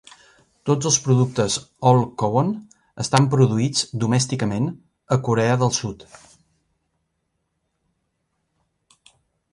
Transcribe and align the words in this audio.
Tots 0.67 0.87
els 0.89 0.95
productes 1.07 1.57
All 1.89 1.99
Cowon 2.21 2.49
estan 3.03 3.29
produïts 3.35 3.85
domèsticament 4.05 4.73
a 5.17 5.21
Corea 5.29 5.61
del 5.65 5.77
Sud. 5.81 6.07